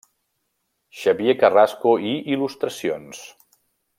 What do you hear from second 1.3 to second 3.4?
Carrasco i il·lustracions: